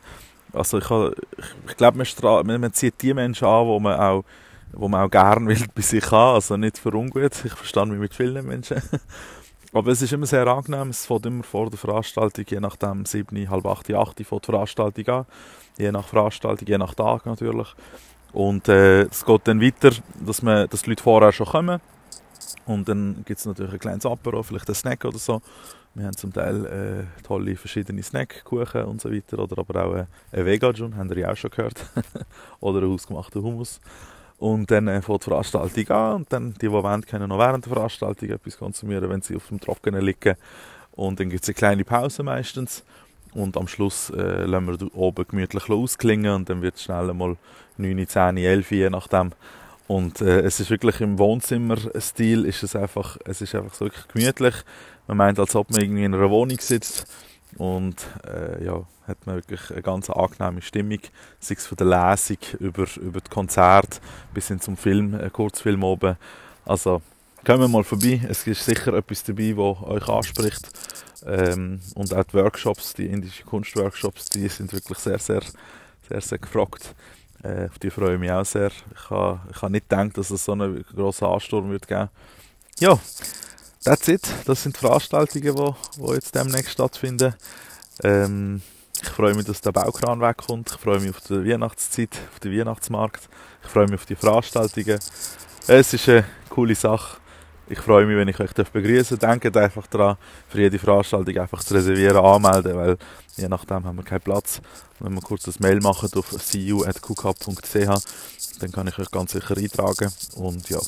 Also 0.53 0.77
ich, 0.77 0.89
ich, 0.89 1.45
ich 1.69 1.77
glaube, 1.77 2.03
man, 2.43 2.61
man 2.61 2.73
zieht 2.73 3.01
die 3.01 3.13
Menschen 3.13 3.47
an, 3.47 3.65
wo 3.65 3.79
man 3.79 3.99
auch 3.99 4.23
wo 4.73 4.87
man 4.87 5.05
auch 5.05 5.11
gerne 5.11 5.47
will 5.47 5.65
bei 5.75 5.81
sich 5.81 6.11
haben, 6.11 6.35
also 6.35 6.57
nicht 6.57 6.77
für 6.77 6.93
ungut. 6.93 7.43
Ich 7.43 7.53
verstehe 7.53 7.85
mich 7.85 7.99
mit 7.99 8.13
vielen 8.13 8.45
Menschen. 8.45 8.81
Aber 9.73 9.91
es 9.91 10.01
ist 10.01 10.11
immer 10.11 10.25
sehr 10.25 10.45
angenehm, 10.47 10.89
es 10.89 11.05
fängt 11.05 11.25
immer 11.25 11.43
vor 11.43 11.69
der 11.69 11.79
Veranstaltung, 11.79 12.45
je 12.47 12.59
nachdem 12.59 13.05
7, 13.05 13.49
halb 13.49 13.65
8, 13.65 13.93
8 13.93 14.21
fängt 14.21 14.45
die 14.45 14.51
Veranstaltung 14.51 15.07
an, 15.07 15.25
je 15.77 15.91
nach 15.91 16.07
Veranstaltung, 16.07 16.67
je 16.67 16.77
nach 16.77 16.93
Tag 16.93 17.25
natürlich. 17.25 17.67
Und 18.33 18.67
äh, 18.67 19.03
es 19.03 19.25
geht 19.25 19.41
dann 19.45 19.61
weiter, 19.61 19.91
dass, 20.19 20.41
man, 20.41 20.67
dass 20.69 20.83
die 20.83 20.89
Leute 20.89 21.03
vorher 21.03 21.31
schon 21.31 21.47
kommen 21.47 21.79
und 22.65 22.87
dann 22.87 23.23
gibt 23.25 23.39
es 23.39 23.45
natürlich 23.45 23.73
ein 23.73 23.79
kleines 23.79 24.05
Apero, 24.05 24.43
vielleicht 24.43 24.69
ein 24.69 24.75
Snack 24.75 25.05
oder 25.05 25.17
so. 25.17 25.41
Wir 25.93 26.05
haben 26.05 26.15
zum 26.15 26.31
Teil 26.31 26.65
äh, 26.65 27.23
tolle 27.23 27.55
verschiedene 27.57 28.01
Snack, 28.01 28.45
Kuchen 28.45 28.85
und 28.85 29.01
so 29.01 29.11
weiter. 29.11 29.39
Oder 29.39 29.57
aber 29.57 29.85
auch 29.85 29.95
äh, 29.95 30.05
ein 30.31 30.45
Vegajun, 30.45 30.95
haben 30.95 31.09
ihr 31.09 31.17
ja 31.17 31.31
auch 31.31 31.35
schon 31.35 31.51
gehört. 31.51 31.85
oder 32.61 32.79
einen 32.79 32.91
hausgemachten 32.91 33.41
Hummus. 33.41 33.81
Und 34.37 34.71
dann 34.71 34.87
äh, 34.87 35.01
fängt 35.01 35.21
die 35.21 35.29
Veranstaltung 35.29 35.89
an 35.89 36.15
und 36.15 36.33
dann 36.33 36.53
die, 36.53 36.59
die 36.59 36.71
wollen, 36.71 37.05
können 37.05 37.27
noch 37.27 37.37
während 37.37 37.65
der 37.65 37.73
Veranstaltung 37.73 38.29
etwas 38.29 38.57
konsumieren, 38.57 39.09
wenn 39.09 39.21
sie 39.21 39.35
auf 39.35 39.47
dem 39.49 39.59
Trockenen 39.59 40.03
liegen. 40.03 40.35
Und 40.93 41.19
dann 41.19 41.29
gibt 41.29 41.43
es 41.43 41.49
eine 41.49 41.55
kleine 41.55 41.83
Pause 41.83 42.23
meistens. 42.23 42.83
Und 43.33 43.57
am 43.57 43.67
Schluss 43.67 44.09
äh, 44.11 44.45
lassen 44.45 44.67
wir 44.67 44.95
oben 44.95 45.25
gemütlich 45.27 45.69
ausklingen 45.69 46.33
und 46.33 46.49
dann 46.49 46.61
wird 46.61 46.75
es 46.75 46.83
schnell 46.83 47.13
mal 47.13 47.37
9, 47.77 48.07
10, 48.07 48.37
11, 48.37 48.71
je 48.71 48.89
nachdem. 48.89 49.31
Und 49.87 50.21
äh, 50.21 50.41
es 50.41 50.59
ist 50.59 50.69
wirklich 50.69 51.01
im 51.01 51.19
Wohnzimmerstil 51.19 52.45
ist 52.45 52.63
es 52.63 52.75
einfach, 52.75 53.17
es 53.25 53.41
ist 53.41 53.55
einfach 53.55 53.73
so 53.73 53.85
wirklich 53.85 54.07
gemütlich. 54.07 54.55
Man 55.07 55.17
meint, 55.17 55.39
als 55.39 55.55
ob 55.55 55.69
man 55.71 55.81
irgendwie 55.81 56.05
in 56.05 56.15
einer 56.15 56.29
Wohnung 56.29 56.59
sitzt. 56.59 57.05
Und 57.57 57.97
äh, 58.25 58.63
ja, 58.63 58.85
hat 59.07 59.25
man 59.25 59.35
wirklich 59.35 59.71
eine 59.71 59.81
ganz 59.81 60.09
angenehme 60.09 60.61
Stimmung, 60.61 60.99
sei 61.39 61.55
es 61.55 61.67
von 61.67 61.75
der 61.77 61.87
Lesung 61.87 62.37
über, 62.59 62.85
über 62.97 63.19
das 63.19 63.29
Konzert 63.29 64.01
bis 64.33 64.47
hin 64.47 64.59
zum 64.59 64.77
Film, 64.77 65.13
äh, 65.19 65.29
Kurzfilm 65.29 65.83
oben. 65.83 66.17
Also 66.65 67.01
kommen 67.45 67.61
wir 67.61 67.67
mal 67.67 67.83
vorbei, 67.83 68.21
es 68.29 68.47
ist 68.47 68.65
sicher 68.65 68.93
etwas 68.93 69.23
dabei, 69.23 69.55
was 69.57 69.83
euch 69.83 70.07
anspricht. 70.07 70.69
Ähm, 71.25 71.81
und 71.95 72.13
auch 72.13 72.23
die 72.23 72.33
Workshops, 72.33 72.93
die 72.93 73.05
indischen 73.07 73.45
Kunstworkshops, 73.45 74.29
die 74.29 74.47
sind 74.47 74.73
wirklich 74.73 74.97
sehr, 74.97 75.19
sehr, 75.19 75.41
sehr, 76.07 76.21
sehr 76.21 76.37
gefragt. 76.37 76.95
Äh, 77.43 77.67
auf 77.67 77.79
die 77.79 77.89
freue 77.89 78.15
ich 78.15 78.19
mich 78.19 78.31
auch 78.31 78.45
sehr. 78.45 78.71
Ich 78.93 79.09
habe 79.09 79.39
ich 79.51 79.61
nicht 79.69 79.89
gedacht, 79.89 80.17
dass 80.17 80.29
es 80.29 80.45
so 80.45 80.51
einen 80.51 80.83
grossen 80.83 81.25
Ansturm 81.25 81.71
wird 81.71 81.87
geben. 81.87 82.09
Ja, 82.79 82.99
that's 83.83 84.07
it. 84.07 84.27
Das 84.45 84.63
sind 84.63 84.75
die 84.75 84.79
Veranstaltungen, 84.79 85.55
die, 85.55 86.01
die 86.01 86.13
jetzt 86.13 86.35
demnächst 86.35 86.71
stattfinden. 86.71 87.33
Ähm, 88.03 88.61
ich 89.01 89.09
freue 89.09 89.33
mich, 89.33 89.45
dass 89.45 89.61
der 89.61 89.71
Baukran 89.71 90.21
wegkommt. 90.21 90.71
Ich 90.71 90.77
freue 90.77 90.99
mich 90.99 91.09
auf 91.09 91.21
die 91.21 91.45
Weihnachtszeit, 91.45 92.15
auf 92.31 92.39
den 92.39 92.57
Weihnachtsmarkt. 92.57 93.27
Ich 93.63 93.69
freue 93.69 93.85
mich 93.85 93.95
auf 93.95 94.05
die 94.05 94.15
Veranstaltungen. 94.15 94.99
Es 95.67 95.93
ist 95.93 96.09
eine 96.09 96.25
coole 96.49 96.75
Sache. 96.75 97.20
Ich 97.71 97.79
freue 97.79 98.05
mich, 98.05 98.17
wenn 98.17 98.27
ich 98.27 98.37
euch 98.37 98.51
begrüßen 98.51 99.17
darf. 99.17 99.39
Denkt 99.39 99.55
einfach 99.55 99.87
daran, 99.87 100.17
für 100.49 100.59
jede 100.59 100.77
Veranstaltung 100.77 101.37
einfach 101.37 101.63
zu 101.63 101.73
reservieren, 101.73 102.17
anmelden, 102.17 102.75
weil 102.75 102.97
je 103.37 103.47
nachdem 103.47 103.85
haben 103.85 103.95
wir 103.95 104.03
keinen 104.03 104.19
Platz. 104.19 104.59
Und 104.99 105.05
wenn 105.05 105.13
wir 105.13 105.21
kurz 105.21 105.43
das 105.43 105.61
Mail 105.61 105.79
machen 105.79 106.09
auf 106.13 106.29
cu.qcup.ch, 106.29 108.03
dann 108.59 108.71
kann 108.73 108.87
ich 108.87 108.99
euch 108.99 109.09
ganz 109.09 109.31
sicher 109.31 109.55
eintragen. 109.55 110.11
Und 110.35 110.69
ja, 110.69 110.79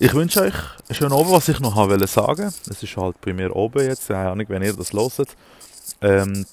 ich 0.00 0.12
wünsche 0.12 0.42
euch 0.42 0.54
schönen 0.90 1.12
Abend, 1.12 1.30
was 1.30 1.48
ich 1.48 1.60
noch 1.60 1.76
wollte 1.76 2.08
sagen. 2.08 2.52
Es 2.68 2.82
ist 2.82 2.96
halt 2.96 3.20
bei 3.20 3.32
mir 3.32 3.54
oben 3.54 3.86
jetzt, 3.86 4.08
keine 4.08 4.30
Ahnung, 4.30 4.46
wenn 4.48 4.62
ihr 4.62 4.72
das 4.72 4.92
hört. 4.92 5.36
Ähm, 6.00 6.46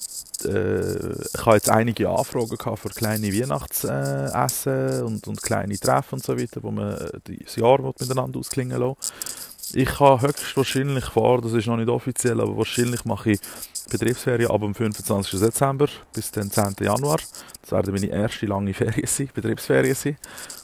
äh, 0.46 1.12
ich 1.34 1.46
habe 1.46 1.56
jetzt 1.56 1.70
einige 1.70 2.10
Anfragen 2.10 2.58
gehabt 2.58 2.80
für 2.80 2.90
kleine 2.90 3.28
Weihnachtsessen 3.34 5.04
und, 5.04 5.28
und 5.28 5.42
kleine 5.42 5.78
Treffen 5.78 6.16
und 6.16 6.24
so 6.24 6.38
weiter, 6.38 6.62
wo 6.64 6.72
man 6.72 6.94
äh, 6.94 7.38
das 7.44 7.56
Jahr 7.56 7.82
miteinander 7.82 8.40
ausklingen 8.40 8.80
lassen. 8.80 8.98
Ich 9.74 10.00
habe 10.00 10.28
höchstwahrscheinlich 10.28 11.06
vor, 11.06 11.42
das 11.42 11.54
ist 11.54 11.68
noch 11.68 11.78
nicht 11.78 11.90
offiziell, 11.90 12.40
aber 12.42 12.56
wahrscheinlich 12.58 13.06
mache 13.06 13.32
ich 13.32 13.40
Betriebsferien 13.90 14.52
ab 14.52 14.62
dem 14.62 14.76
25. 14.76 15.40
Dezember 15.40 15.88
bis 16.14 16.32
den 16.32 16.52
10. 16.52 16.76
Januar. 16.82 17.18
Das 17.62 17.72
werden 17.72 17.94
meine 17.94 18.08
erste 18.08 18.46
lange 18.46 18.74
Ferien 18.74 19.08
sein, 19.08 19.30
Betriebsferien 19.34 19.96
sein. 19.96 20.18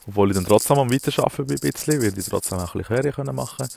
Obwohl 0.07 0.29
ich 0.29 0.36
dann 0.36 0.45
trotzdem 0.45 0.77
am 0.77 0.91
Weiterarbeiten 0.91 1.45
bin, 1.48 1.57
ein 1.62 1.71
bisschen, 1.71 2.01
werde 2.01 2.19
ich 2.19 2.25
trotzdem 2.25 2.59
auch 2.59 2.75
ein 2.75 2.81
bisschen 2.81 3.13
Ferien 3.13 3.36
machen 3.36 3.57
können 3.57 3.69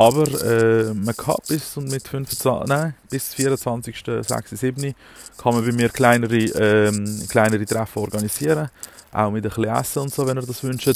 aber 0.00 0.26
äh, 0.42 0.94
man 0.94 1.14
kann 1.14 1.36
bis 1.46 1.76
und 1.76 1.90
mit 1.90 2.08
25, 2.08 2.66
nein, 2.66 2.94
bis 3.10 3.34
24. 3.34 4.02
6. 4.22 4.50
7. 4.50 4.94
kann 5.36 5.54
man 5.54 5.62
bei 5.62 5.72
mir 5.72 5.90
kleinere, 5.90 6.38
ähm, 6.38 7.22
kleinere 7.28 7.66
Treffen 7.66 7.98
organisieren. 7.98 8.70
Auch 9.12 9.30
mit 9.30 9.44
ein 9.44 9.50
bisschen 9.50 9.64
Essen 9.64 9.98
und 9.98 10.14
so, 10.14 10.26
wenn 10.26 10.38
ihr 10.38 10.46
das 10.46 10.64
wünscht. 10.64 10.88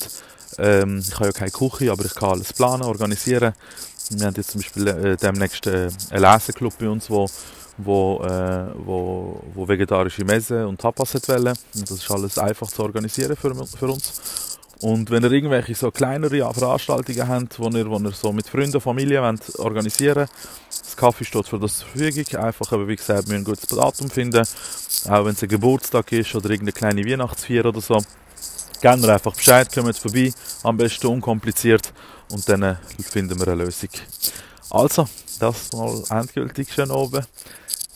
Ähm, 0.57 1.05
ich 1.07 1.15
habe 1.17 1.27
ja 1.27 1.33
keine 1.33 1.51
Küche, 1.51 1.93
aber 1.93 2.07
ich 2.07 2.15
kann 2.15 2.31
alles 2.31 2.55
planen, 2.55 2.85
organisieren. 2.85 3.53
Wir 4.09 4.27
haben 4.27 4.35
jetzt 4.37 4.53
zum 4.53 4.63
Beispiel 4.63 4.89
äh, 4.89 5.17
demnächst 5.19 5.67
äh, 5.67 5.91
einen 6.09 6.23
Lesenclub 6.23 6.79
bei 6.79 6.89
uns, 6.89 7.11
wo, 7.11 7.29
wo, 7.77 8.23
äh, 8.25 8.87
wo, 8.87 9.43
wo 9.53 9.69
vegetarische 9.69 10.25
Messe 10.25 10.67
und 10.67 10.81
Tapas 10.81 11.13
wollen. 11.29 11.55
Und 11.75 11.91
das 11.91 11.99
ist 11.99 12.11
alles 12.11 12.39
einfach 12.39 12.69
zu 12.69 12.83
organisieren 12.83 13.37
für, 13.37 13.55
für 13.67 13.87
uns. 13.87 14.54
Und 14.81 15.11
wenn 15.11 15.23
ihr 15.23 15.33
irgendwelche 15.33 15.75
so 15.75 15.91
kleinere 15.91 16.53
Veranstaltungen 16.53 17.29
habt, 17.29 17.59
wo 17.59 17.69
ihr, 17.69 17.89
wo 17.89 17.99
ihr 17.99 18.13
so 18.13 18.33
mit 18.33 18.49
Freunden, 18.49 18.81
Familie 18.81 19.23
wollt 19.23 19.59
organisieren 19.59 20.29
das 20.95 20.97
Kaffee 20.97 21.25
steht 21.25 21.49
für 21.49 21.59
das 21.59 21.79
zur 21.79 21.89
Verfügung. 21.89 22.41
Einfach, 22.41 22.71
aber 22.71 22.87
wie 22.87 22.95
gesagt, 22.95 23.29
wir 23.29 23.37
ein 23.37 23.45
gutes 23.45 23.67
Datum 23.67 24.09
finden. 24.09 24.47
Auch 25.09 25.25
wenn 25.25 25.33
es 25.33 25.43
ein 25.43 25.49
Geburtstag 25.49 26.13
ist 26.13 26.35
oder 26.35 26.51
irgendeine 26.51 26.73
kleine 26.73 27.05
Weihnachtsfeier 27.05 27.67
oder 27.67 27.81
so. 27.81 27.99
Gerne 28.81 29.13
einfach 29.13 29.35
Bescheid, 29.35 29.73
kommt 29.75 29.97
vorbei. 29.97 30.33
Am 30.63 30.77
besten 30.77 31.09
unkompliziert. 31.09 31.93
Und 32.31 32.49
dann 32.49 32.63
äh, 32.63 32.77
finden 33.03 33.39
wir 33.41 33.49
eine 33.49 33.65
Lösung. 33.65 33.89
Also, 34.71 35.09
das 35.41 35.73
mal 35.73 36.03
endgültig 36.11 36.73
schön 36.73 36.91
oben. 36.91 37.25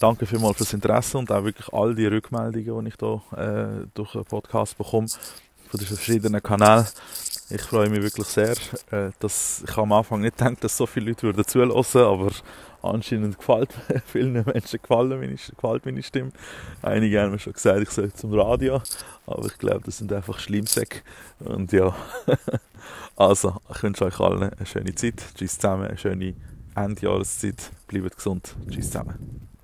Danke 0.00 0.26
vielmals 0.26 0.56
fürs 0.56 0.72
Interesse 0.72 1.18
und 1.18 1.30
auch 1.30 1.44
wirklich 1.44 1.72
all 1.72 1.94
die 1.94 2.06
Rückmeldungen, 2.06 2.84
die 2.84 2.90
ich 2.90 2.94
hier 2.98 3.22
äh, 3.36 3.86
durch 3.94 4.12
den 4.12 4.24
Podcast 4.24 4.76
bekomme 4.78 5.08
von 5.70 5.78
den 5.78 5.86
verschiedenen 5.86 6.42
Kanälen. 6.42 6.86
Ich 7.50 7.62
freue 7.62 7.88
mich 7.88 8.02
wirklich 8.02 8.26
sehr. 8.26 8.56
Äh, 8.90 9.10
dass, 9.20 9.64
ich 9.66 9.76
am 9.76 9.92
Anfang 9.92 10.20
nicht 10.20 10.36
gedacht, 10.36 10.62
dass 10.62 10.76
so 10.76 10.86
viele 10.86 11.10
Leute 11.10 11.22
würden 11.22 11.46
zulassen, 11.46 12.02
aber 12.02 12.30
Anscheinend 12.80 13.38
gefällt 13.38 13.70
vielen 14.06 14.32
Menschen 14.32 14.80
gefallen 14.80 15.18
meine, 15.20 15.34
gefällt 15.34 15.84
meine 15.84 16.02
Stimme. 16.02 16.30
Einige 16.80 17.20
haben 17.20 17.32
mir 17.32 17.38
schon 17.38 17.52
gesagt, 17.52 17.80
ich 17.82 17.90
soll 17.90 18.12
zum 18.12 18.32
Radio, 18.38 18.80
aber 19.26 19.46
ich 19.46 19.58
glaube, 19.58 19.80
das 19.84 19.98
sind 19.98 20.12
einfach 20.12 20.38
Schlimmsäcke. 20.38 21.00
Und 21.40 21.72
ja, 21.72 21.94
also, 23.16 23.56
ich 23.74 23.82
wünsche 23.82 24.04
euch 24.04 24.20
allen 24.20 24.44
eine 24.44 24.66
schöne 24.66 24.94
Zeit. 24.94 25.22
Tschüss 25.34 25.58
zusammen, 25.58 25.88
eine 25.88 25.98
schöne 25.98 26.34
Endjahreszeit. 26.76 27.70
Bleibt 27.88 28.16
gesund. 28.16 28.54
Tschüss 28.70 28.86
zusammen. 28.86 29.47